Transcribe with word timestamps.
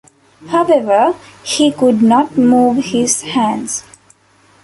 However, 0.47 1.13
he 1.43 1.71
could 1.71 2.01
not 2.01 2.35
move 2.35 2.85
his 2.85 3.21
hands. 3.21 3.83